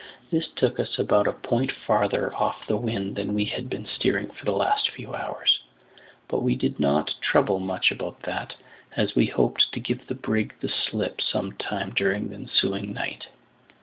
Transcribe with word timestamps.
This 0.31 0.47
took 0.55 0.79
us 0.79 0.97
about 0.97 1.27
a 1.27 1.31
point 1.31 1.71
farther 1.71 2.33
off 2.33 2.65
the 2.65 2.75
wind 2.75 3.15
than 3.15 3.35
we 3.35 3.45
had 3.45 3.69
been 3.69 3.85
steering 3.85 4.31
for 4.31 4.45
the 4.45 4.51
last 4.51 4.89
few 4.89 5.13
hours; 5.13 5.59
but 6.27 6.41
we 6.41 6.55
did 6.55 6.79
not 6.79 7.13
trouble 7.21 7.59
much 7.59 7.91
about 7.91 8.19
that, 8.23 8.55
as 8.97 9.13
we 9.15 9.27
hoped 9.27 9.71
to 9.73 9.79
give 9.79 10.07
the 10.07 10.15
brig 10.15 10.55
the 10.59 10.69
slip 10.69 11.21
some 11.21 11.51
time 11.51 11.91
during 11.93 12.29
the 12.29 12.35
ensuing 12.35 12.93
night. 12.95 13.27